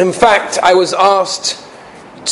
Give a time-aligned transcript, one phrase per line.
[0.00, 1.62] In fact, I was asked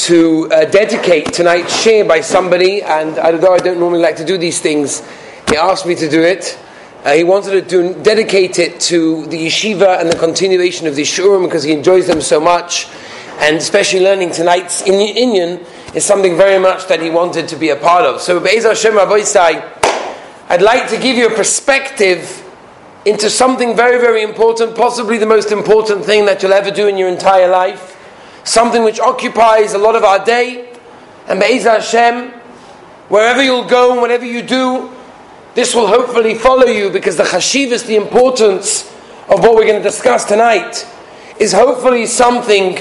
[0.06, 4.38] to uh, dedicate tonight's share by somebody, and although I don't normally like to do
[4.38, 5.06] these things,
[5.50, 6.58] he asked me to do it.
[7.04, 11.02] Uh, he wanted to do, dedicate it to the yeshiva and the continuation of the
[11.02, 12.88] shurim because he enjoys them so much,
[13.38, 15.62] and especially learning tonight's Inyan
[15.94, 18.22] is something very much that he wanted to be a part of.
[18.22, 19.62] So, Be'ez Hashem Avoisai,
[20.48, 22.47] I'd like to give you a perspective
[23.08, 26.98] into something very, very important, possibly the most important thing that you'll ever do in
[26.98, 27.96] your entire life,
[28.44, 30.76] something which occupies a lot of our day,
[31.26, 32.30] and Be'ez Hashem,
[33.08, 34.90] wherever you'll go and whatever you do,
[35.54, 38.84] this will hopefully follow you because the chashivas, the importance
[39.28, 40.86] of what we're going to discuss tonight,
[41.40, 42.74] is hopefully something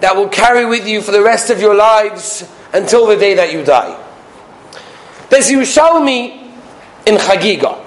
[0.00, 3.52] that will carry with you for the rest of your lives until the day that
[3.52, 3.96] you die.
[5.28, 6.50] There's Yerushalmi
[7.06, 7.79] in Chagiga.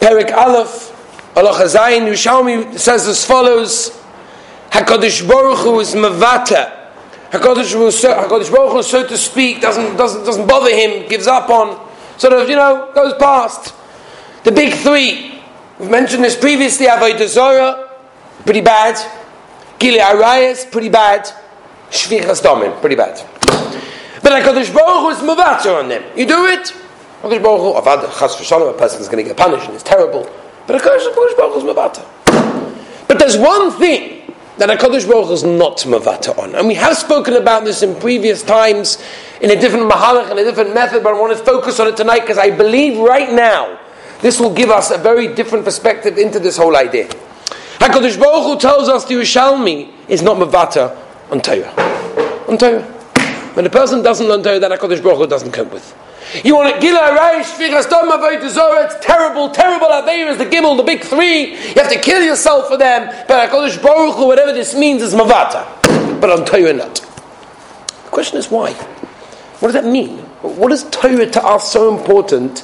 [0.00, 0.96] Perik Aleph,
[1.36, 3.90] Allah Chazayin, Yerushalmi says as follows,
[4.70, 6.72] HaKadosh Baruch Hu is Mavata.
[7.30, 12.32] HaKadosh Baruch Hu, so to speak, doesn't, doesn't, doesn't bother him, gives up on sort
[12.32, 13.74] of, you know, goes past.
[14.44, 15.40] The big three.
[15.78, 16.86] We've mentioned this previously.
[16.86, 17.90] Avodah Zorah,
[18.44, 18.98] pretty bad.
[19.78, 21.30] Gili Arayas, pretty bad.
[21.90, 23.20] Shvichas Domin, pretty bad.
[24.22, 26.02] But HaKadosh Baruch Hu is Mavatar on them.
[26.16, 26.74] You do it,
[27.22, 29.82] HaKadosh Baruch Hu, Avad Chas V'Shalom, a person is going to get punished and it's
[29.82, 30.28] terrible.
[30.66, 33.06] But HaKadosh Baruch Hu is Mavatar.
[33.08, 36.54] But there's one thing that HaKadosh Baruch Hu is not Mavata on.
[36.54, 39.02] And we have spoken about this in previous times
[39.42, 41.96] in a different mahalach and a different method, but I want to focus on it
[41.96, 43.78] tonight because I believe right now
[44.22, 47.08] this will give us a very different perspective into this whole idea.
[47.80, 50.96] HaKadosh Baruch Hu tells us the Yerushalmi is not Mavata
[51.30, 51.72] on Torah.
[52.48, 52.82] On Torah.
[53.54, 55.94] When a person doesn't learn Torah, that HaKadosh Baruch Hu doesn't cope with.
[56.44, 58.08] You want to Gila Raish, Firas Dom
[58.48, 61.56] Zora, it's terrible, terrible Aveiras, the Gimel, the big three.
[61.56, 63.08] You have to kill yourself for them.
[63.26, 65.66] But HaKadosh Baruch Hu, whatever this means, is Mavata.
[66.20, 66.94] But on Torah not.
[66.94, 68.72] The question is why?
[68.74, 70.18] What does that mean?
[70.42, 72.62] What is Torah to us so important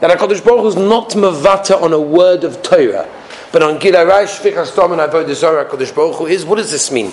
[0.00, 3.08] that HaKadosh Baruch is not Mavata on a word of Torah?
[3.52, 6.90] But on Gila Raish, Firas Dom and Avodah Zora, HaKadosh Baruch is, what does this
[6.90, 7.12] mean?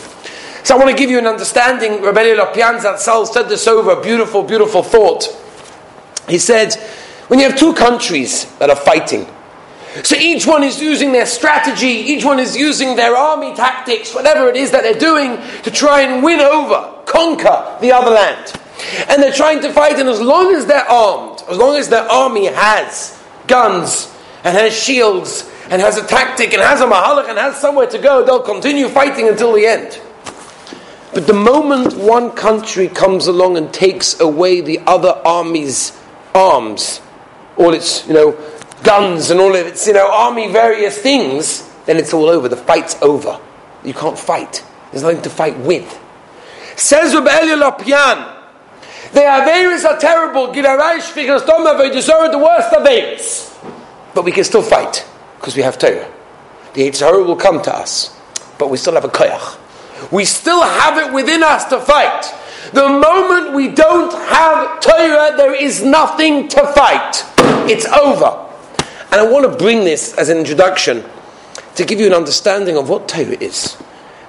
[0.63, 2.01] So I want to give you an understanding.
[2.01, 5.37] Rabbi Lopian Zatzal said this over, a beautiful, beautiful thought.
[6.31, 6.73] He said,
[7.27, 9.27] when you have two countries that are fighting,
[10.03, 14.47] so each one is using their strategy, each one is using their army tactics, whatever
[14.47, 18.53] it is that they're doing to try and win over, conquer the other land.
[19.09, 22.09] And they're trying to fight, and as long as they're armed, as long as their
[22.09, 24.09] army has guns
[24.45, 27.97] and has shields and has a tactic and has a mahalach and has somewhere to
[27.97, 29.99] go, they'll continue fighting until the end.
[31.13, 36.00] But the moment one country comes along and takes away the other army's
[36.33, 37.01] arms,
[37.57, 38.37] all its, you know,
[38.83, 42.47] guns and all of its, you know, army various things, then it's all over.
[42.49, 43.39] The fight's over.
[43.83, 44.63] You can't fight.
[44.91, 45.99] There's nothing to fight with.
[46.75, 48.37] Says Rabbi Elia Lopian,
[49.13, 50.47] the Averis are terrible.
[50.47, 53.51] Gidarash, the worst Averis.
[54.13, 55.05] But we can still fight
[55.37, 56.09] because we have Torah.
[56.73, 58.17] The Yetzer Hara will come to us,
[58.57, 59.57] but we still have a koyach.
[60.11, 62.33] We still have it within us to fight.
[62.73, 67.25] The moment we don't have Torah, there is nothing to fight.
[67.69, 68.47] It's over.
[69.11, 71.03] And I want to bring this as an introduction
[71.75, 73.75] to give you an understanding of what Torah is.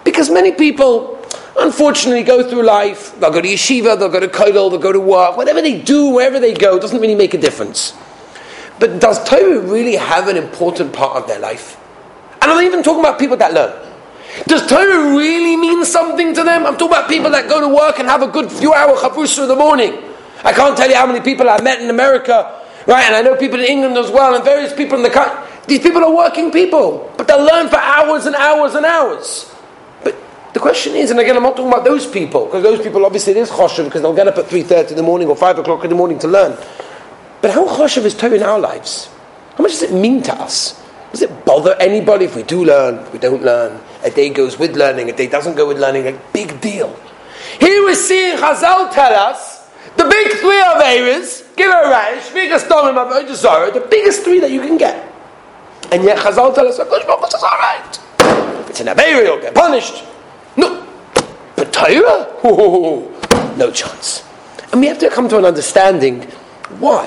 [0.03, 1.19] Because many people,
[1.59, 5.01] unfortunately, go through life, they'll go to yeshiva, they'll go to kollel, they'll go to
[5.01, 7.95] work, whatever they do, wherever they go, doesn't really make a difference.
[8.81, 11.79] But does Torah really have an important part of their life?
[12.41, 13.92] And I'm even talking about people that learn.
[14.47, 16.67] Does Torah really mean something to them?
[16.67, 19.43] I'm talking about people that go to work and have a good few hour chavrusa
[19.43, 20.03] in the morning.
[20.45, 23.05] I can't tell you how many people I've met in America, right?
[23.05, 25.39] And I know people in England as well, and various people in the country.
[25.67, 29.55] These people are working people, but they'll learn for hours and hours and hours.
[30.03, 30.17] But
[30.55, 33.33] the question is, and again, I'm not talking about those people, because those people obviously
[33.33, 35.85] it is choshev, because they'll get up at 3.30 in the morning or 5 o'clock
[35.85, 36.57] in the morning to learn.
[37.41, 39.09] But how choshev is Torah in our lives?
[39.57, 40.83] How much does it mean to us?
[41.13, 43.79] Does it bother anybody if we do learn, if we don't learn?
[44.05, 46.95] A day goes with learning, a day doesn't go with learning, a big deal.
[47.61, 53.71] Here we're seeing Chazal tell us the big three of Ares, Gila Rash, biggest Zara,
[53.71, 55.13] the biggest three that you can get.
[55.93, 58.01] And yet Chazal tell us, Baruch is alright.
[58.61, 60.03] If it's an Aveira, you'll get punished.
[60.57, 60.87] No.
[61.55, 62.29] But Torah?
[63.57, 64.25] no chance.
[64.73, 66.23] And we have to come to an understanding
[66.79, 67.07] why.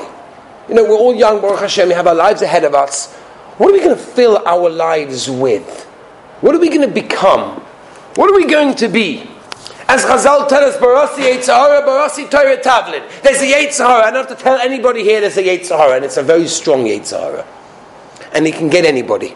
[0.69, 3.13] You know, we're all young, Baruch Hashem, we have our lives ahead of us.
[3.57, 5.85] What are we going to fill our lives with?
[6.41, 7.61] What are we going to become?
[8.15, 9.29] What are we going to be?
[9.87, 13.03] As Chazal tell us, Barasi Yetzer Hara, Barasi Torah Tavlin.
[13.21, 14.07] There's a Yetzer Hara.
[14.07, 16.47] I don't have to tell anybody here there's a Yetzer Hara, and it's a very
[16.47, 17.45] strong Yetzer Hara.
[18.33, 19.35] And it can get anybody.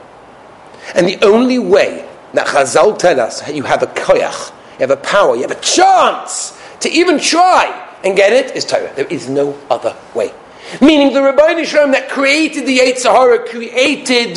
[0.96, 4.98] And the only way that Chazal tell us you have a koyach, you have a
[4.98, 8.92] power, you have a chance to even try and get it is Torah.
[8.96, 10.34] There is no other way.
[10.82, 14.36] Meaning the Rabbi Shalom that created the Yetzer Hara created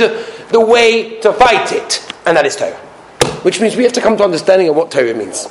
[0.50, 2.77] the way to fight it, and that is Torah.
[3.43, 5.49] Which means we have to come to understanding of what Torah means.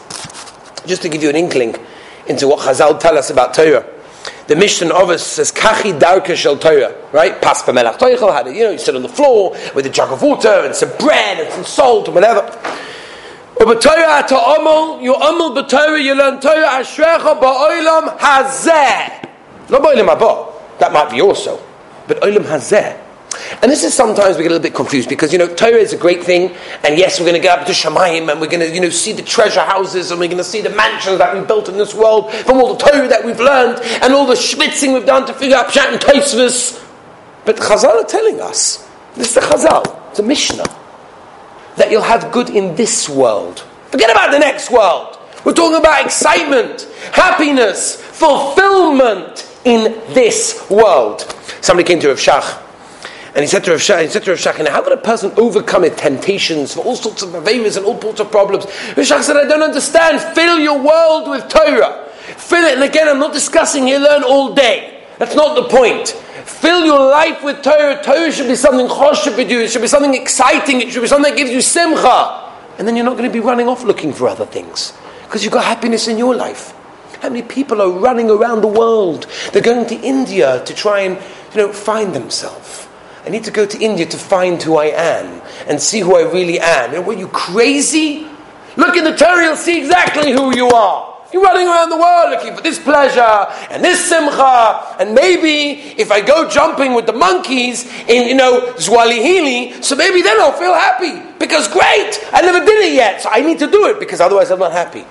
[0.86, 1.76] Just to give you an inkling
[2.28, 3.86] into what Chazal tell us about Torah.
[4.48, 7.42] The Mishnah of us says, Kachi darka shel Torah, right?
[7.42, 10.12] Pas b'melach toichel, had it, you know, you sit on the floor with a jug
[10.12, 12.42] of water and some bread and some salt and whatever.
[13.58, 19.30] But Torah to omel, you omel b'Torah, you learn Torah, ashrecha ba'olam hazeh.
[19.70, 20.80] Lo ba'olam haba.
[20.80, 21.62] That might be also.
[22.08, 22.98] But olam hazeh.
[23.62, 25.94] And this is sometimes we get a little bit confused because you know Torah is
[25.94, 28.62] a great thing, and yes, we're going to go up to Shemayim and we're going
[28.62, 31.36] to you know see the treasure houses and we're going to see the mansions that
[31.36, 34.36] we built in this world from all the Torah that we've learned and all the
[34.36, 36.84] schwitzing we've done to figure out Pshat and Tosfos.
[37.46, 40.66] But Chazal are telling us this is the Chazal, it's a Mishnah
[41.76, 43.60] that you'll have good in this world.
[43.90, 45.18] Forget about the next world.
[45.44, 49.84] We're talking about excitement, happiness, fulfillment in
[50.14, 51.22] this world.
[51.62, 52.62] Somebody came to Rav Shach
[53.34, 55.32] and he said to Rav Shach, he said to Rav Shach, how can a person
[55.38, 58.66] overcome his temptations for all sorts of behaviors and all sorts of problems?
[58.66, 60.20] Rav Shach said, I don't understand.
[60.36, 62.10] Fill your world with Torah.
[62.12, 62.76] Fill it.
[62.76, 65.06] And again, I'm not discussing here, learn all day.
[65.18, 66.10] That's not the point.
[66.10, 68.02] Fill your life with Torah.
[68.04, 69.62] Torah should be something choshev with you.
[69.62, 70.82] It should be something exciting.
[70.82, 72.52] It should be something that gives you simcha.
[72.78, 74.94] And then you're not going to be running off looking for other things.
[75.24, 76.74] Because you've got happiness in your life.
[77.22, 79.28] How many people are running around the world?
[79.54, 81.18] They're going to India to try and,
[81.54, 82.81] you know, find themselves.
[83.26, 86.32] I need to go to India to find who I am and see who I
[86.32, 86.94] really am.
[86.96, 88.28] And were you crazy?
[88.78, 91.12] Look in the Torah, you'll see exactly who you are.
[91.32, 93.22] You're running around the world looking for this pleasure
[93.70, 98.74] and this simcha, and maybe if I go jumping with the monkeys in, you know,
[98.76, 101.22] Zwalihili, so maybe then I'll feel happy.
[101.40, 104.52] Because great, I never did it yet, so I need to do it because otherwise
[104.52, 105.06] I'm not happy.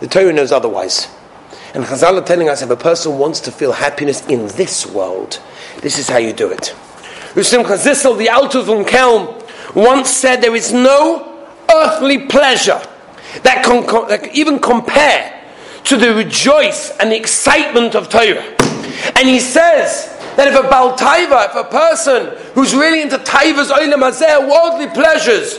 [0.00, 1.08] The Torah knows otherwise.
[1.72, 5.40] And Chazal are telling us if a person wants to feel happiness in this world,
[5.80, 6.74] this is how you do it.
[7.42, 9.42] Simcha Zissel, the Alter von Kelm,
[9.74, 12.80] once said there is no earthly pleasure
[13.42, 15.42] that can that even compare
[15.84, 18.44] to the rejoice and the excitement of Torah.
[19.16, 24.02] And he says that if a Baltaiva, if a person who's really into Taiva's Olam
[24.02, 25.58] Hazeh, worldly pleasures,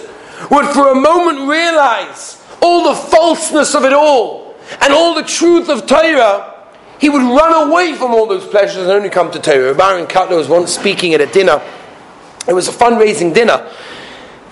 [0.49, 5.69] would for a moment realize all the falseness of it all and all the truth
[5.69, 6.54] of Torah,
[6.99, 9.75] he would run away from all those pleasures and only come to Torah.
[9.75, 11.61] Baron Kotler was once speaking at a dinner.
[12.47, 13.69] It was a fundraising dinner.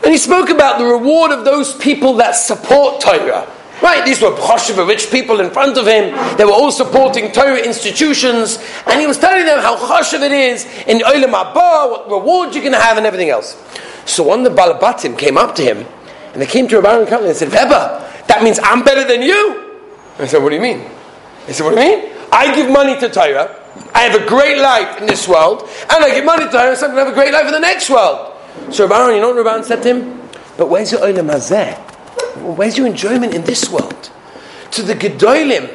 [0.04, 3.50] And he spoke about the reward of those people that support Torah.
[3.82, 6.16] Right, these were Choshev, rich people in front of him.
[6.38, 8.58] They were all supporting Torah institutions.
[8.86, 12.64] And he was telling them how Choshev it is in Olam Haba, what reward you're
[12.64, 13.62] going to have and everything else.
[14.06, 15.86] So one of the Balabatim came up to him
[16.34, 19.80] and they came to Rabbi Kotler and said, Rebbe, that means I'm better than you?
[20.20, 20.90] I said, what do you mean?
[21.48, 22.13] He said, what do you mean?
[22.34, 23.56] I give money to Torah.
[23.94, 26.88] I have a great life in this world, and I give money to Torah, so
[26.88, 28.36] I'm going to have a great life in the next world.
[28.72, 30.30] So Rabbi, you know what Rabbi said to him?
[30.58, 31.78] But where's your olam hazeh?
[32.58, 34.10] Where's your enjoyment in this world?
[34.72, 35.70] To the gedolim,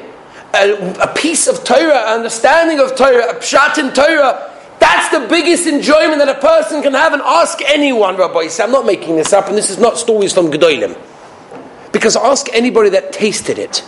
[0.53, 5.69] a, a piece of Torah, understanding of Torah, a pshat in Torah, that's the biggest
[5.69, 8.49] enjoyment that a person can have and ask anyone, Rabbi.
[8.49, 10.97] Say, I'm not making this up, and this is not stories from Gedolim.
[11.93, 13.85] Because ask anybody that tasted it.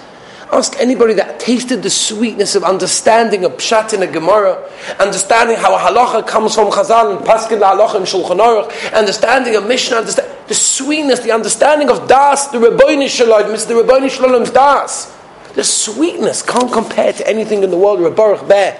[0.53, 5.77] Ask anybody that tasted the sweetness of understanding a pshat in a Gemara, understanding how
[5.77, 10.29] a halacha comes from Chazal and Paskin halacha and Shulchan Aruch, understanding a Mishnah, understand,
[10.49, 15.17] the sweetness, the understanding of Das, the Rabboni Shalom, it's the Rabboni Shalom's Das.
[15.55, 18.01] The sweetness can't compare to anything in the world.
[18.01, 18.77] Rav Baruch Ber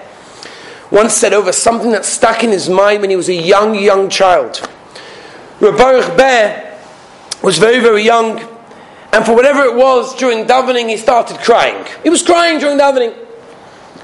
[0.91, 4.09] once said over something that stuck in his mind when he was a young, young
[4.09, 4.69] child.
[5.61, 6.77] Rav Baruch Ber
[7.41, 8.50] was very, very young
[9.13, 11.85] and for whatever it was during davening, he started crying.
[12.03, 13.15] He was crying during davening.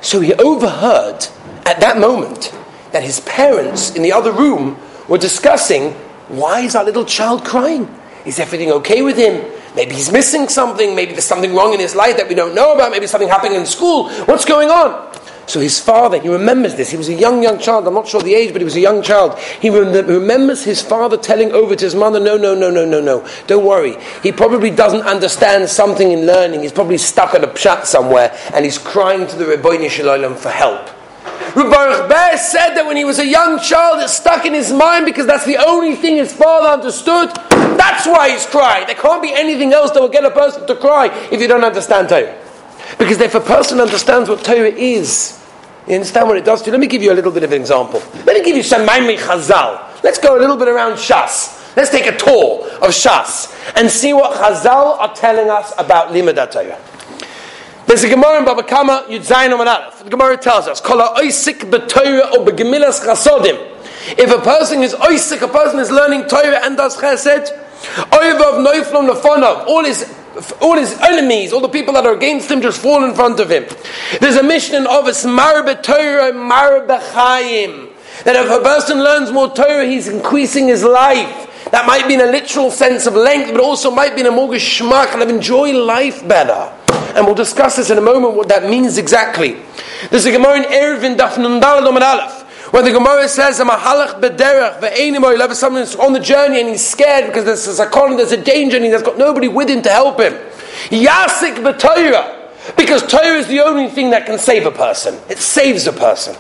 [0.01, 1.27] So he overheard
[1.65, 2.53] at that moment
[2.91, 5.93] that his parents in the other room were discussing
[6.27, 7.87] why is our little child crying?
[8.25, 9.49] Is everything okay with him?
[9.75, 10.95] Maybe he's missing something.
[10.95, 12.91] Maybe there's something wrong in his life that we don't know about.
[12.91, 14.09] Maybe something happening in school.
[14.25, 15.06] What's going on?
[15.47, 16.89] So his father, he remembers this.
[16.89, 17.87] He was a young, young child.
[17.87, 19.39] I'm not sure the age, but he was a young child.
[19.39, 23.25] He remembers his father telling over to his mother, no, no, no, no, no, no.
[23.47, 23.95] Don't worry.
[24.21, 26.61] He probably doesn't understand something in learning.
[26.61, 30.49] He's probably stuck at a pshat somewhere, and he's crying to the Rebbeinu Shalom for
[30.49, 30.89] help.
[31.55, 35.25] Baruch said that when he was a young child, it stuck in his mind because
[35.25, 37.29] that's the only thing his father understood.
[37.77, 38.85] That's why he's crying.
[38.85, 41.63] There can't be anything else that will get a person to cry if you don't
[41.63, 42.43] understand Torah.
[42.98, 45.44] Because if a person understands what Torah is,
[45.88, 46.72] you understand what it does to you?
[46.72, 48.01] Let me give you a little bit of an example.
[48.25, 50.03] Let me give you some Maimri Chazal.
[50.03, 51.75] Let's go a little bit around Shas.
[51.75, 56.51] Let's take a tour of Shas and see what Chazal are telling us about Limud
[56.51, 56.79] Torah.
[57.86, 60.03] There's a Gemara in Baba Kama Yud Zayin Aleph.
[60.03, 63.58] The Gemara tells us, "Kol ha'oisik b'Torah or b'gemilas chasodim."
[64.17, 67.48] If a person is oisik, a person is learning Torah and does chesed,
[68.12, 70.03] oivav noiflom lefonov, all his
[70.62, 73.50] all his enemies, all the people that are against him, just fall in front of
[73.50, 73.65] him.
[74.20, 77.89] There's a mission of a marbe Torah, marbe chayim.
[78.24, 81.46] That if a person learns more Torah, he's increasing his life.
[81.72, 84.32] That might be in a literal sense of length, but also might be in a
[84.32, 86.74] more geschmack and of enjoy life better.
[87.15, 89.58] And we'll discuss this in a moment what that means exactly.
[90.10, 92.37] There's a Gemara in Eruvin Daf Nundal Aleph
[92.71, 97.27] where the Gemara says, a "Mahalach bederach ve'enimoy." Someone on the journey and he's scared
[97.27, 100.19] because there's a sakon, there's a danger, and he's got nobody with him to help
[100.19, 100.33] him.
[100.89, 105.19] Yasik b'Torah, because Torah is the only thing that can save a person.
[105.29, 106.36] It saves a person.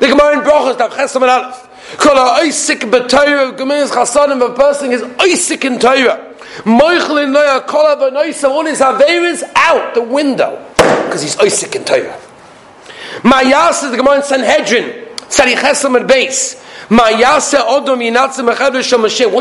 [0.00, 1.68] The Gemara in Brachos Daf Chesam and Aleph.
[1.98, 6.34] Kol ha'oisik b'Torah, Gemara chasadim, a person is oisik in Torah.
[6.64, 11.84] Moichel in Noah, Kol ha'vanoisa, all his averas out the window because he's oisik in
[11.84, 12.18] Torah.
[13.22, 15.03] Mayas is the Gemara in Sanhedrin.
[15.38, 16.60] At base.
[16.88, 17.46] What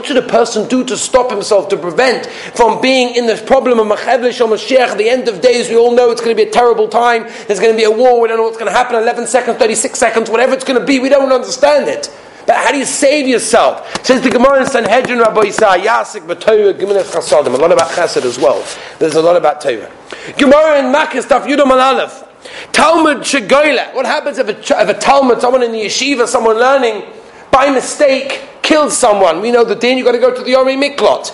[0.06, 3.88] should a person do to stop himself, to prevent from being in the problem of
[3.88, 4.98] Machevle Shal Mashiach?
[4.98, 7.24] the end of days, we all know it's going to be a terrible time.
[7.48, 8.22] There's going to be a war.
[8.22, 8.96] We don't know what's going to happen.
[8.96, 11.00] 11 seconds, 36 seconds, whatever it's going to be.
[11.00, 12.10] We don't understand it.
[12.46, 14.06] But how do you save yourself?
[14.06, 17.54] Says the Gemara in Sanhedrin, Rabbi Yisrael, Yasik, B'Torah, Giminef Chasadim.
[17.54, 18.66] A lot about Chesed as well.
[19.00, 19.92] There's a lot about Torah.
[20.38, 22.33] Gemara in Makkah, stuff Yudam Aleph.
[22.72, 23.94] Talmud Shagoyla.
[23.94, 27.04] What happens if a, if a Talmud, someone in the yeshiva, someone learning,
[27.52, 29.42] by mistake kills someone?
[29.42, 31.32] We know the din, you've got to go to the Ori Miklot.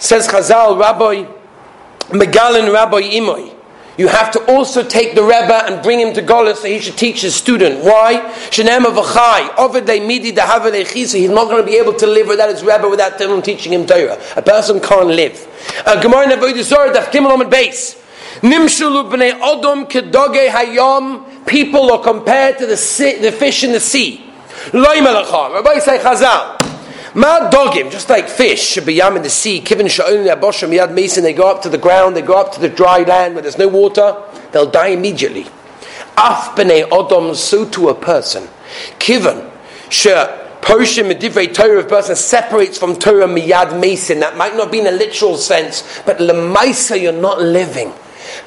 [0.00, 1.24] Says Chazal, Rabbi
[2.10, 3.54] Megalin Rabbi Imoy.
[3.98, 6.96] You have to also take the Rebbe and bring him to Golis so he should
[6.96, 7.84] teach his student.
[7.84, 8.14] Why?
[8.50, 10.30] Shenem avachai, midi
[11.18, 14.18] He's not going to be able to live without his Rebbe without teaching him Torah.
[14.36, 15.46] A person can't live.
[15.84, 18.01] Uh, Gemara Nevoid Zor, Daf Gimel base.
[18.40, 21.46] Nimshulu b'nei odom kedoge hayom.
[21.46, 24.24] People are compared to the, sea, the fish in the sea.
[24.72, 25.54] Loi melacham.
[25.54, 26.58] Rabbi say Chazal.
[27.14, 29.60] Ma dogim, just like fish, should be yam in the sea.
[29.60, 31.22] Kivin sha'on bosham yad mason.
[31.22, 32.16] They go up to the ground.
[32.16, 34.16] They go up to the dry land where there's no water.
[34.52, 35.46] They'll die immediately.
[36.16, 38.48] Af b'nei odom, so to a person.
[38.98, 39.50] Kivin
[39.88, 44.78] sha'on Poshim Medivrei Torah, a person separates from Torah miyad mason, that might not be
[44.78, 47.92] in a literal sense, but lemaisa, you're not living.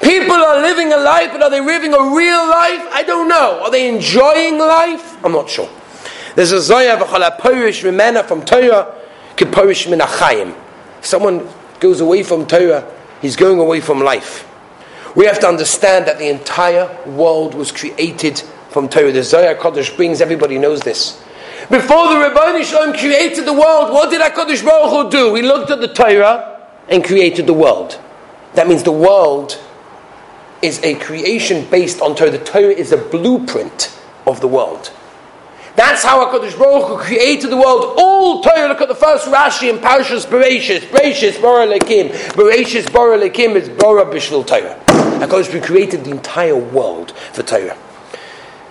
[0.02, 2.86] People are living a life, but are they living a real life?
[2.92, 3.60] I don't know.
[3.62, 5.24] Are they enjoying life?
[5.24, 5.68] I'm not sure.
[6.34, 8.94] There's a Zoya v'chala Porish Rimena from Torah,
[9.36, 10.54] Kiporish min achayim.
[11.00, 11.48] Someone
[11.80, 12.90] goes away from Torah,
[13.22, 14.46] he's going away from life.
[15.14, 19.12] We have to understand that the entire world was created from Torah.
[19.12, 21.22] The Zohar Kodesh brings, everybody knows this.
[21.70, 25.34] Before the Rebbeinu Shalom created the world, what did HaKadosh Baruch Hu do?
[25.34, 27.98] He looked at the Torah and created the world.
[28.54, 29.58] That means the world
[30.62, 32.30] is a creation based on Torah.
[32.30, 34.92] The Torah is a blueprint of the world.
[35.76, 37.96] That's how HaKadosh Baruch Hu created the world.
[37.98, 40.80] All Torah, look at the first Rashi in Parashas Bereshis.
[40.88, 42.10] Bereshis Bora Lekim.
[42.32, 44.82] Bereshis Bora Lekim is Bora Bishvil Torah.
[44.86, 47.76] HaKadosh Baruch created the entire world for Torah.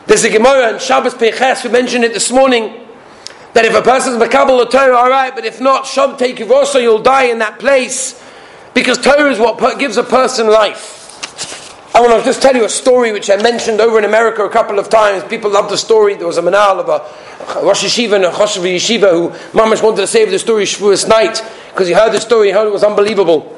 [0.07, 2.85] There's a Gemara in Shabbos Peches, we mentioned it this morning,
[3.53, 5.87] that if a person's Makabal the Torah, alright, but if not,
[6.19, 8.21] take also you'll die in that place.
[8.73, 11.04] Because Torah is what gives a person life.
[11.95, 14.49] I want to just tell you a story which I mentioned over in America a
[14.49, 15.23] couple of times.
[15.29, 16.15] People love the story.
[16.15, 20.01] There was a manal of a Rosh Yeshiva and a Choshev Yeshiva who Mamash wanted
[20.01, 22.83] to save the story Shavuos night because he heard the story, he heard it was
[22.83, 23.57] unbelievable.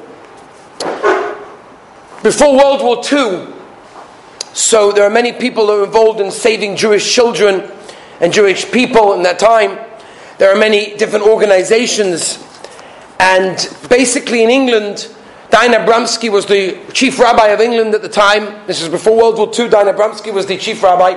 [2.22, 3.54] Before World War II,
[4.52, 7.68] so there are many people who are involved in saving Jewish children
[8.20, 9.84] and Jewish people in that time.
[10.38, 12.38] There are many different organizations,
[13.18, 13.56] and
[13.88, 15.12] basically in England,
[15.50, 18.66] Dayan Abramsky was the chief rabbi of England at the time.
[18.66, 19.70] This is before World War II.
[19.70, 21.16] Dayan Abramsky was the chief rabbi.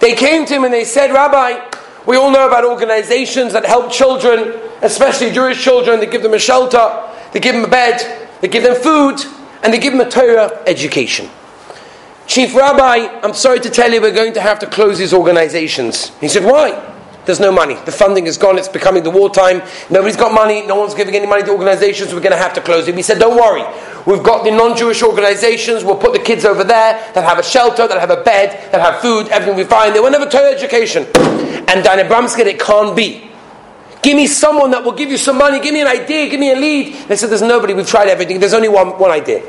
[0.00, 1.64] They came to him and they said, Rabbi,
[2.06, 6.00] we all know about organizations that help children, especially Jewish children.
[6.00, 9.20] They give them a shelter, they give them a bed, they give them food,
[9.62, 11.30] and they give them a Torah education.
[12.26, 16.08] Chief Rabbi, I'm sorry to tell you, we're going to have to close these organizations.
[16.18, 16.91] He said, Why?
[17.24, 17.76] There's no money.
[17.84, 18.58] The funding is gone.
[18.58, 19.62] It's becoming the wartime.
[19.90, 20.66] Nobody's got money.
[20.66, 22.12] No one's giving any money to organizations.
[22.12, 22.96] We're going to have to close it.
[22.96, 23.62] We said, don't worry.
[24.06, 25.84] We've got the non-Jewish organizations.
[25.84, 28.80] We'll put the kids over there that have a shelter, that have a bed, that
[28.80, 29.28] have food.
[29.28, 29.92] Everything will be fine.
[29.92, 31.04] They won't have a Torah education.
[31.14, 33.30] And Dayan Abramsky, it can't be.
[34.02, 35.60] Give me someone that will give you some money.
[35.60, 36.28] Give me an idea.
[36.28, 37.06] Give me a lead.
[37.06, 37.72] They said, there's nobody.
[37.72, 38.40] We've tried everything.
[38.40, 39.44] There's only one, one idea.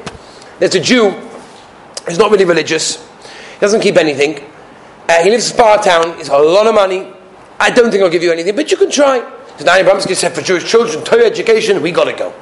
[0.59, 1.09] There's a Jew.
[2.07, 3.03] He's not really religious.
[3.53, 4.43] He doesn't keep anything.
[5.09, 6.15] Uh, he lives in Spa Town.
[6.17, 7.11] He's got a lot of money.
[7.59, 9.19] I don't think I'll give you anything, but you can try.
[9.57, 12.33] So Dayan Abramsky said, for Jewish children, Torah education, we got to go.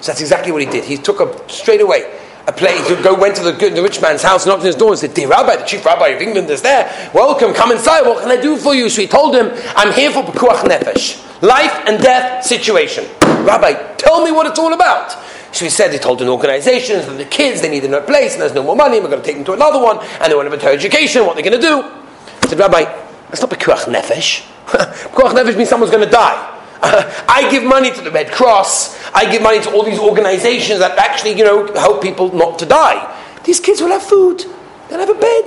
[0.00, 0.84] So that's exactly what he did.
[0.84, 4.22] He took up straight away a place, he go, went to the, the, rich man's
[4.22, 6.62] house, knocked on his door and said, Dear Rabbi, the chief rabbi of England is
[6.62, 7.10] there.
[7.12, 8.02] Welcome, come inside.
[8.06, 8.88] What can I do for you?
[8.88, 11.42] So he told him, I'm here for Pekuach Nefesh.
[11.42, 13.04] Life and death situation.
[13.20, 15.12] Rabbi, tell me what it's all about.
[15.52, 18.40] So he said he told an organization that the kids, they need a place and
[18.40, 20.50] there's no more money, we're going to take them to another one, and they want
[20.50, 21.82] to have a education, what are they going to do?
[21.82, 24.46] I said, Rabbi, that's not Pekuach Nefesh.
[24.66, 26.54] Pekuach Nefesh means someone's going to die.
[26.82, 28.96] I give money to the Red Cross.
[29.12, 32.66] I give money to all these organizations that actually, you know, help people not to
[32.66, 33.16] die.
[33.44, 34.44] These kids will have food.
[34.88, 35.44] They'll have a bed.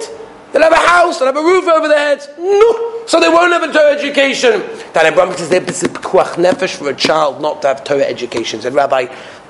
[0.51, 1.19] They'll have a house.
[1.19, 2.27] They'll have a roof over their heads.
[2.38, 3.05] No.
[3.07, 4.61] So they won't have a Torah education.
[4.93, 8.61] Dan Abraham says there's a nefesh for a child not to have Torah education.
[8.61, 9.07] Said, Rabbi,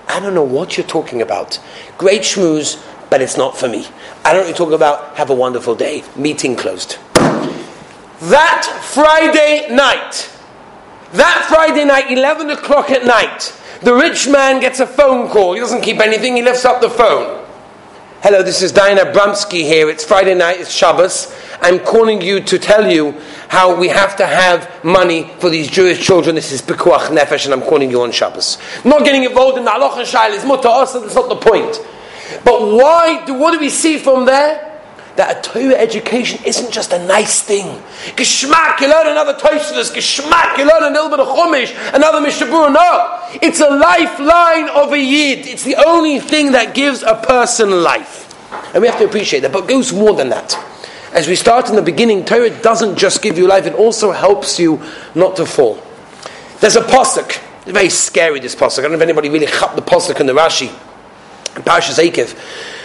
[0.08, 1.60] I don't know what you're talking about.
[1.98, 3.88] Great schmooze, but it's not for me.
[4.24, 5.16] I don't talking about.
[5.18, 6.04] Have a wonderful day.
[6.16, 6.98] Meeting closed.
[8.22, 8.64] That
[8.94, 10.30] Friday night,
[11.14, 13.52] that Friday night, 11 o'clock at night,
[13.82, 15.54] the rich man gets a phone call.
[15.56, 17.44] He doesn't keep anything, he lifts up the phone.
[18.22, 19.90] Hello, this is Dayan Abramsky here.
[19.90, 21.36] It's Friday night, it's Shabbos.
[21.64, 26.00] I'm calling you to tell you how we have to have money for these Jewish
[26.00, 26.36] children.
[26.36, 28.60] This is Pekuach Nefesh, and I'm calling you on Shabbos.
[28.86, 31.76] not getting involved in the Allah and Shail is mutter that's not the point.
[32.46, 34.71] But why, do, what do we see from there?
[35.16, 37.66] That a Torah education isn't just a nice thing.
[38.16, 39.94] Geschmack, you learn another Tosfos.
[39.94, 42.74] Geschmack, you learn a little bit of Chumash, another Mishabur.
[42.74, 45.48] No, it's a lifeline of a Yid.
[45.48, 48.28] It's the only thing that gives a person life.
[48.74, 50.58] And we have to appreciate that, but it goes more than that.
[51.14, 54.60] As we start in the beginning, Torah doesn't just give you life, it also helps
[54.60, 54.82] you
[55.14, 55.82] not to fall.
[56.62, 57.42] There's a posuk.
[57.64, 58.80] It's very scary, this posuk.
[58.80, 60.70] I don't know if anybody really chap the posuk in the Rashi.
[61.56, 62.34] In Parshas Eikev.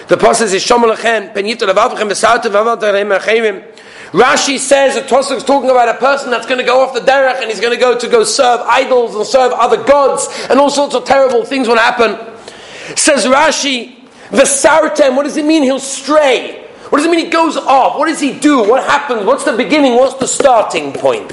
[0.09, 3.61] The pasuk is Shomalachem, Penyita Levavachem, Vesauta Vavatarem Achemim.
[4.13, 7.01] Rashi says that Tosuk is talking about a person that's going to go off the
[7.01, 10.61] derech and he's going to go to go serve idols and serve other gods and
[10.61, 12.13] all sorts of terrible things will happen.
[12.97, 13.97] Says Rashi,
[14.29, 16.69] Vesartem, what does it mean he'll stray?
[16.91, 17.99] What does it mean he goes off?
[17.99, 18.61] What does he do?
[18.61, 19.25] What happens?
[19.27, 19.97] What's the beginning?
[19.97, 21.33] What's the starting point?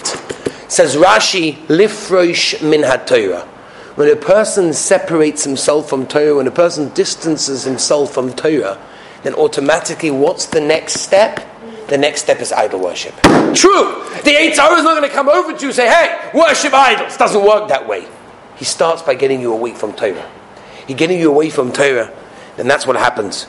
[0.67, 3.52] Says Rashi, Lifroish min Torah
[3.95, 8.79] when a person separates himself from Torah, when a person distances himself from Torah,
[9.23, 11.47] then automatically what's the next step?
[11.87, 13.13] The next step is idol worship.
[13.53, 14.03] True!
[14.23, 16.73] The eight hours is not going to come over to you and say, hey, worship
[16.73, 17.17] idols.
[17.17, 18.07] Doesn't work that way.
[18.55, 20.29] He starts by getting you away from Torah.
[20.87, 22.11] He getting you away from Torah,
[22.57, 23.47] then that's what happens.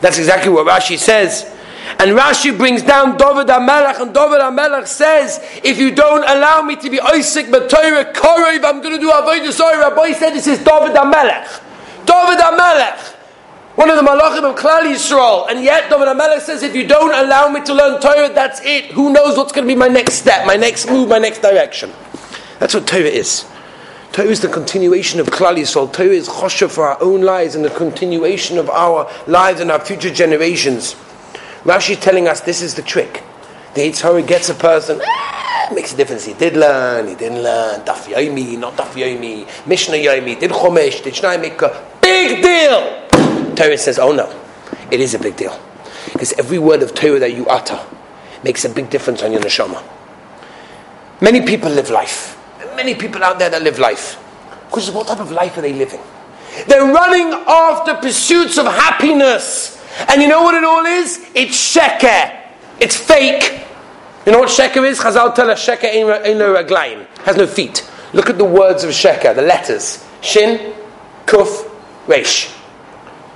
[0.00, 1.55] That's exactly what Rashi says.
[1.98, 6.76] And Rashi brings down David HaMelech, and David HaMelech says, if you don't allow me
[6.76, 9.90] to be Isaac B'Torah Korev, I'm going to do Avodah Zarah.
[9.90, 11.62] Rabbi said this is David HaMelech.
[12.04, 13.14] David HaMelech.
[13.76, 15.50] One of the malachim of Klal Yisrael.
[15.50, 18.86] And yet David HaMelech says, if you don't allow me to learn Torah, that's it.
[18.92, 21.92] Who knows what's going to be my next step, my next move, my next direction.
[22.58, 23.44] That's what Torah is.
[24.12, 25.92] Torah is the continuation of Klal Yisrael.
[25.92, 29.78] Torah is choshev for our own lives and the continuation of our lives and our
[29.78, 30.96] future generations.
[31.66, 33.24] Rashi telling us this is the trick.
[33.74, 36.24] The Yetzer Hara gets a person, ah, makes a difference.
[36.24, 37.80] He did learn, he didn't learn.
[37.80, 39.66] Daf Yomi, not Daf Yomi.
[39.66, 41.84] Mishnah Yomi, did Chomesh, did Shnai Mikra.
[42.00, 43.54] Big deal!
[43.56, 44.32] Torah says, oh no,
[44.92, 45.60] it is a big deal.
[46.12, 47.84] Because every word of Torah that you utter
[48.44, 49.82] makes a big difference on your neshama.
[51.20, 52.38] Many people live life.
[52.76, 54.22] Many people out there that live life.
[54.68, 56.00] Because what type of life are they living?
[56.68, 59.75] They're running after pursuits of happiness
[60.08, 61.26] and you know what it all is?
[61.34, 62.42] It's sheker.
[62.80, 63.64] It's fake.
[64.26, 64.98] You know what sheker is?
[64.98, 67.06] Chazal tell us sheker ain't no raglaim.
[67.24, 67.88] Has no feet.
[68.12, 70.04] Look at the words of sheker, the letters.
[70.20, 70.74] Shin,
[71.26, 71.70] kuf,
[72.06, 72.52] resh.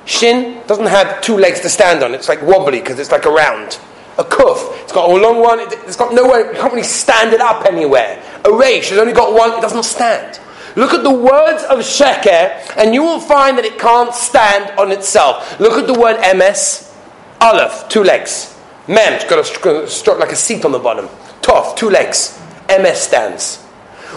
[0.04, 2.14] Shin doesn't have two legs to stand on.
[2.14, 3.78] It's like wobbly because it's like a round.
[4.18, 5.60] A kuf, it's got a long one.
[5.60, 6.52] It's got nowhere.
[6.52, 8.22] You can't really stand it up anywhere.
[8.44, 9.52] A resh it's only got one.
[9.52, 10.40] It doesn't stand.
[10.76, 14.92] Look at the words of Sheker, and you will find that it can't stand on
[14.92, 15.58] itself.
[15.58, 16.94] Look at the word MS,
[17.40, 18.56] Aleph, two legs.
[18.86, 21.06] Mem, it's got a stroke like a seat on the bottom.
[21.42, 22.40] Tov, two legs.
[22.68, 23.56] MS stands.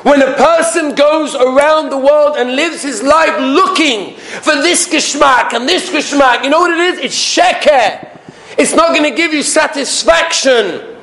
[0.03, 5.53] When a person goes around the world and lives his life looking for this geschmack
[5.53, 6.99] and this geschmack, you know what it is?
[6.99, 8.09] It's sheker.
[8.57, 10.97] It's not going to give you satisfaction.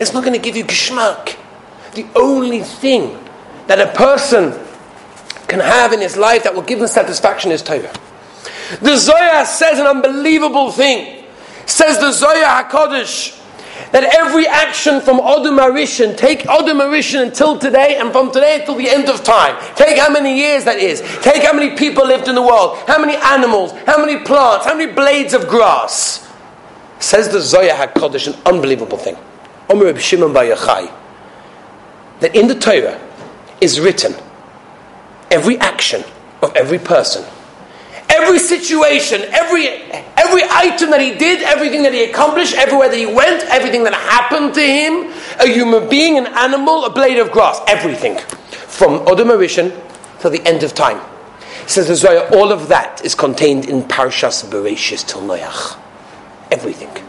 [0.00, 1.36] It's not going to give you geschmack.
[1.94, 3.18] The only thing
[3.66, 4.52] that a person
[5.48, 7.92] can have in his life that will give him satisfaction is Torah.
[8.82, 11.24] The Zohar says an unbelievable thing.
[11.66, 13.36] Says the Zohar HaKadosh
[13.92, 18.74] that every action from Odom Arishan, take Odom Arishan until today, and from today until
[18.74, 19.56] the end of time.
[19.76, 21.00] Take how many years that is.
[21.22, 24.76] Take how many people lived in the world, how many animals, how many plants, how
[24.76, 26.28] many blades of grass.
[26.98, 29.16] Says the Zohar HaKadosh, an unbelievable thing.
[29.70, 30.44] Omer Shimon Bar
[32.20, 33.00] that in the Torah
[33.60, 34.14] is written
[35.30, 36.04] every action
[36.42, 37.24] of every person,
[38.08, 43.06] every situation, every, every item that he did, everything that he accomplished, everywhere that he
[43.06, 47.60] went, everything that happened to him, a human being, an animal, a blade of grass,
[47.66, 48.18] everything.
[48.68, 49.78] From Odom Arishan
[50.20, 51.00] till the end of time.
[51.66, 55.78] Says the Zohar, all of that is contained in Parshas Bereshis till Noach.
[56.50, 57.07] Everything.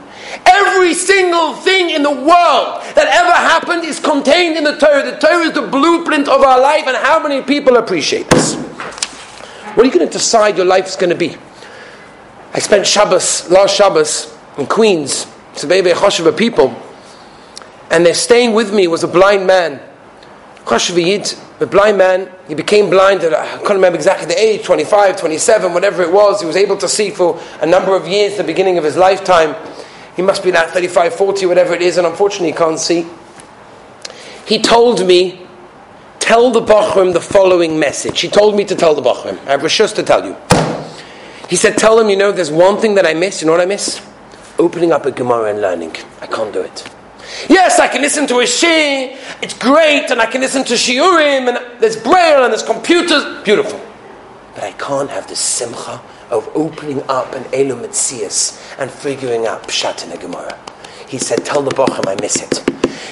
[0.49, 5.03] Every single thing in the world that ever happened is contained in the Torah.
[5.03, 8.55] The Torah is the blueprint of our life, and how many people appreciate this?
[9.75, 11.37] What are you going to decide your life is going to be?
[12.53, 15.27] I spent Shabbos, last Shabbos, in Queens.
[15.53, 16.75] It's a very choshev people.
[17.91, 19.79] And they're staying with me was a blind man.
[20.65, 22.29] Choshev Yid, a blind man.
[22.47, 26.41] He became blind at, I can't remember exactly the age, 25, 27, whatever it was.
[26.41, 29.55] He was able to see for a number of years, the beginning of his lifetime.
[30.19, 33.07] He must be now 35, 40, whatever it is, and unfortunately he can't see.
[34.45, 35.47] He told me,
[36.19, 38.19] tell the Bachrim the following message.
[38.19, 39.39] He told me to tell the Bachrim.
[39.47, 40.35] I have Rishus to tell you.
[41.47, 43.39] He said, tell them, you know, there's one thing that I miss.
[43.39, 44.05] You know what I miss?
[44.57, 45.95] Opening up a Gemara and learning.
[46.19, 46.83] I can't do it.
[47.47, 51.47] Yes, I can listen to a shir, it's great, and I can listen to shiurim,
[51.47, 53.79] and there's braille, and there's computers, beautiful.
[54.53, 57.83] But I can't have the simcha of opening up an Elum
[58.79, 60.57] and figuring out Pshat in a Gemara.
[61.07, 62.63] He said, Tell the Bachrim I miss it.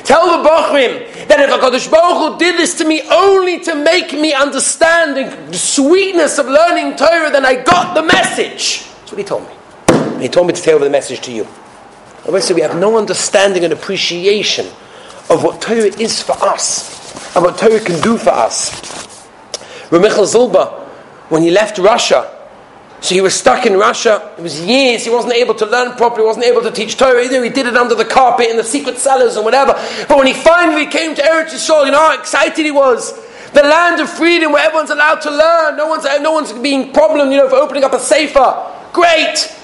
[0.05, 4.13] Tell the Bachrim that if HaKadosh Baruch Hu did this to me only to make
[4.13, 5.17] me understand
[5.51, 8.85] the sweetness of learning Torah, then I got the message.
[8.99, 9.53] That's what he told me.
[9.89, 11.47] And he told me to take over the message to you.
[12.23, 14.65] Otherwise, we have no understanding and appreciation
[15.29, 18.71] of what Torah is for us and what Torah can do for us.
[19.89, 20.83] Ramichal Zilba,
[21.29, 22.36] when he left Russia,
[22.99, 24.33] so he was stuck in Russia.
[24.37, 25.05] It was years.
[25.05, 26.23] He wasn't able to learn properly.
[26.23, 27.43] He wasn't able to teach Torah either.
[27.43, 29.73] He did it under the carpet in the secret cellars and whatever.
[30.07, 33.13] But when he finally came to Eretz Yisrael, you know how excited he was.
[33.53, 35.77] The land of freedom where everyone's allowed to learn.
[35.77, 38.73] No one's, no one's being problem, you know, for opening up a sefer.
[38.93, 39.56] Great.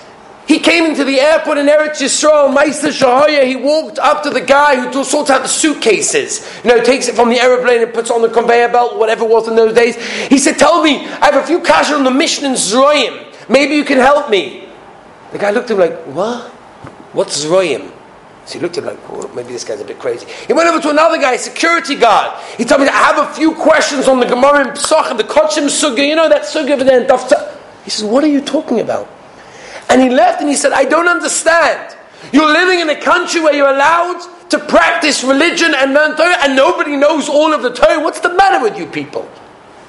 [0.45, 4.41] He came into the airport in Eretz Yisrael, Meister Shahaya, he walked up to the
[4.41, 6.45] guy who sorts out the suitcases.
[6.63, 9.29] You know, takes it from the aeroplane and puts on the conveyor belt, whatever it
[9.29, 9.95] was in those days.
[10.27, 13.33] He said, tell me, I have a few cash on the mission in Zroim.
[13.47, 14.67] Maybe you can help me.
[15.31, 16.49] The guy looked at him like, what?
[17.13, 17.91] What's Zroim?
[18.45, 20.27] So he looked at him like, oh, maybe this guy's a bit crazy.
[20.47, 22.37] He went over to another guy, security guard.
[22.57, 25.69] He told me, I have a few questions on the Gemara and Pesach the Kochim
[25.69, 27.57] Sugya, you know that Sugya over there in Dafta.
[27.85, 29.09] He says, what are you talking about?
[29.93, 31.95] And he left and he said, I don't understand.
[32.31, 36.55] You're living in a country where you're allowed to practice religion and learn Torah, and
[36.55, 37.99] nobody knows all of the Torah.
[38.01, 39.29] What's the matter with you people?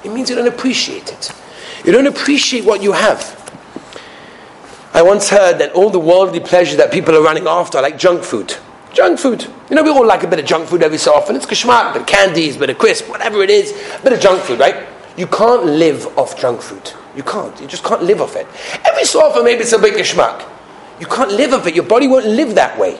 [0.03, 1.31] It means you don't appreciate it.
[1.83, 3.33] You don't appreciate what you have.
[4.93, 8.23] I once heard that all the worldly pleasure that people are running after, like junk
[8.23, 8.55] food.
[8.93, 9.47] Junk food.
[9.71, 11.35] You know, we all like a bit of junk food every so often.
[11.35, 14.43] It's kashmak, of candies, a bit of crisp, whatever it is, a bit of junk
[14.43, 14.87] food, right?
[15.17, 16.93] You can't live off junk food.
[17.15, 17.59] You can't.
[17.61, 18.47] You just can't live off it.
[18.83, 20.45] Every so often, maybe it's a bit geschmack.
[20.99, 21.75] You can't live off it.
[21.75, 22.99] Your body won't live that way.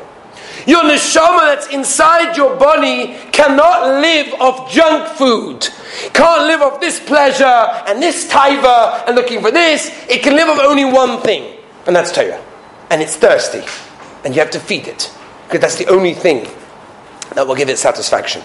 [0.67, 5.67] Your neshama that's inside your body cannot live off junk food.
[6.13, 9.91] Can't live off this pleasure and this taiva and looking for this.
[10.10, 12.43] It can live off only one thing, and that's Torah.
[12.89, 13.62] And it's thirsty,
[14.23, 15.12] and you have to feed it
[15.45, 16.47] because that's the only thing
[17.36, 18.41] that will give it satisfaction.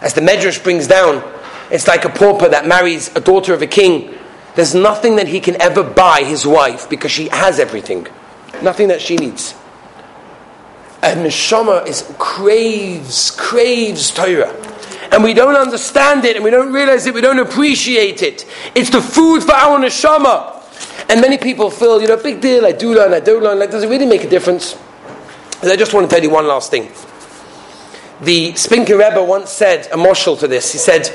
[0.00, 1.24] As the Medrash brings down,
[1.70, 4.17] it's like a pauper that marries a daughter of a king
[4.58, 8.08] there's nothing that he can ever buy his wife because she has everything.
[8.60, 9.54] Nothing that she needs.
[11.00, 14.52] And neshama is craves, craves Torah.
[15.12, 18.46] And we don't understand it and we don't realize it, we don't appreciate it.
[18.74, 20.56] It's the food for our neshama.
[21.08, 23.60] And many people feel, you know, big deal, I do learn, I don't learn.
[23.60, 24.76] Like, does it really make a difference?
[25.62, 26.90] And I just want to tell you one last thing.
[28.22, 30.72] The Spinker Rebbe once said a moshel to this.
[30.72, 31.08] He said,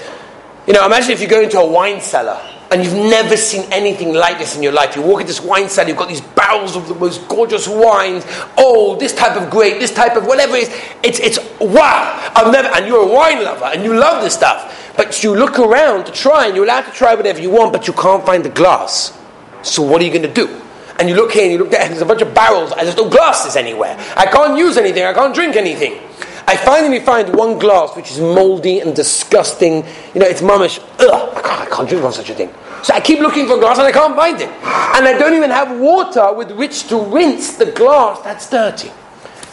[0.66, 2.40] you know, imagine if you go into a wine cellar
[2.74, 4.96] and you've never seen anything like this in your life.
[4.96, 8.26] You walk in this wine cellar, you've got these barrels of the most gorgeous wines.
[8.58, 10.82] Oh, this type of grape, this type of whatever it is.
[11.04, 12.32] It's, it's wow.
[12.36, 14.92] I've never, and you're a wine lover and you love this stuff.
[14.98, 17.86] But you look around to try and you're allowed to try whatever you want, but
[17.86, 19.16] you can't find the glass.
[19.62, 20.60] So what are you going to do?
[20.98, 22.88] And you look here and you look there, and there's a bunch of barrels and
[22.88, 23.96] there's no glasses anywhere.
[24.18, 26.00] I can't use anything, I can't drink anything.
[26.48, 29.86] I finally find one glass which is moldy and disgusting.
[30.16, 30.80] You know, it's mamish.
[31.00, 32.54] Ugh, I can't, I can't drink from such a thing.
[32.84, 34.50] So I keep looking for glass and I can't find it.
[34.50, 38.92] And I don't even have water with which to rinse the glass that's dirty.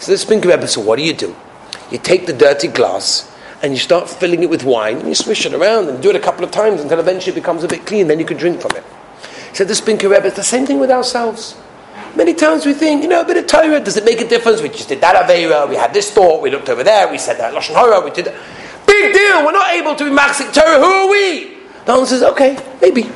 [0.01, 1.37] So the Spinker Rebbe said, what do you do?
[1.93, 3.31] You take the dirty glass
[3.63, 6.17] and you start filling it with wine and you swish it around and do it
[6.17, 8.61] a couple of times until eventually it becomes a bit clean, then you can drink
[8.61, 8.85] from it.
[9.53, 11.57] Said the Spinker Rebbe, it's the same thing with ourselves.
[12.17, 14.61] Many times we think, you know, a bit of Torah, does it make a difference?
[14.61, 17.39] We just did that Aveira, we had this thought, we looked over there, we said
[17.39, 18.35] that Lashon Hora, we did that.
[18.87, 19.45] Big deal.
[19.45, 20.79] We're not able to be Maxik Torah.
[20.79, 21.59] Who are we?
[21.85, 23.09] The answer is okay, maybe.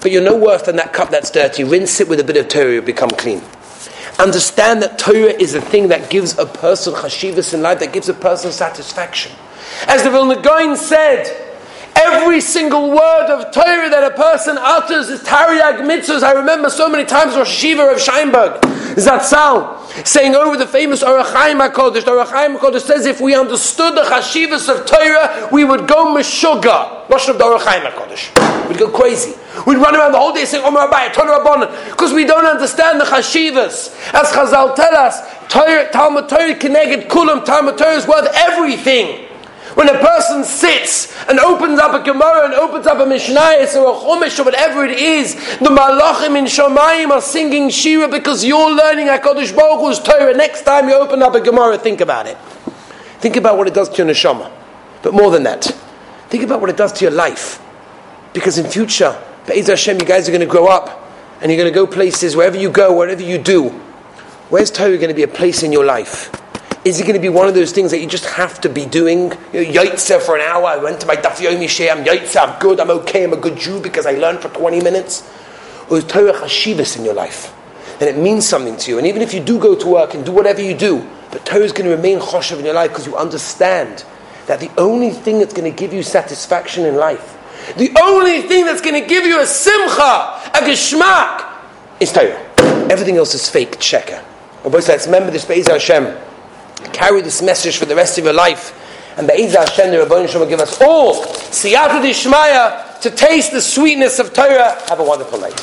[0.00, 1.64] But you're no worse than that cup that's dirty.
[1.64, 3.42] Rinse it with a bit of Torah, you'll become clean.
[4.18, 8.08] Understand that Torah is a thing that gives a person chashivas in life, that gives
[8.08, 9.32] a person satisfaction.
[9.86, 11.46] As the Vilna Gaon said,
[11.96, 16.22] Every single word of Torah that a person utters is Tariag mitzvahs.
[16.22, 18.60] I remember so many times Rosh Shiva of Scheinberg,
[18.96, 22.04] Zatzal, saying over the famous Ohr HaChaim HaKodesh.
[22.04, 26.14] The Ohr HaChaim HaKodesh says if we understood the Chashivas of Torah, we would go
[26.14, 27.08] Meshuggah.
[27.08, 28.68] Rosh of the Ohr HaChaim HaKodesh.
[28.68, 29.34] We'd go crazy.
[29.64, 32.44] We'd run around the whole day saying oh, Omer Abai, Torah Rabbanon, because we don't
[32.44, 33.94] understand the Chashivas.
[34.12, 39.26] As Chazal tell us, Talmud Torah Keneged Kulam, Talmud Torah is worth everything.
[39.76, 43.92] When a person sits and opens up a Gemara and opens up a Mishnah or
[43.92, 48.74] a Chumash or whatever it is, the Malachim in Shamayim are singing Shira because you're
[48.74, 50.34] learning HaKadosh Baruch Hu's Torah.
[50.34, 52.38] Next time you open up a Gemara, think about it.
[53.18, 54.50] Think about what it does to your neshama.
[55.02, 55.64] But more than that,
[56.30, 57.60] think about what it does to your life.
[58.32, 61.04] Because in future, Be'ez Hashem, you guys are going to grow up
[61.40, 63.68] and you're going to go places, wherever you go, wherever you do.
[64.48, 66.30] Where's Torah going to be a place in your life?
[66.84, 68.86] Is it going to be one of those things that you just have to be
[68.86, 69.32] doing?
[69.52, 70.66] You know, for an hour.
[70.66, 73.58] I went to my Daf Yomi I'm Yaitse, I'm good, I'm okay, I'm a good
[73.58, 75.28] Jew because I learned for 20 minutes.
[75.90, 77.52] Or is Torah Hashivas in your life?
[78.00, 78.98] And it means something to you.
[78.98, 81.64] And even if you do go to work and do whatever you do, but Torah
[81.64, 84.04] is going to remain Choshev in your life because you understand
[84.46, 87.35] that the only thing that's going to give you satisfaction in life,
[87.76, 91.44] the only thing that's going to give you a simcha, a geschmack,
[92.00, 92.42] is Torah.
[92.90, 94.22] Everything else is fake, checker.
[94.64, 96.16] Let's remember this Be'ez Hashem
[96.92, 98.72] carry this message for the rest of your life.
[99.18, 103.60] And Be'ezah Hashem, the Rabban Shem will give us all siyata dishmaya to taste the
[103.60, 104.78] sweetness of Torah.
[104.88, 105.54] Have a wonderful night.